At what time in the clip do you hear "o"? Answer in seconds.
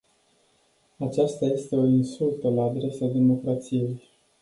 1.75-1.85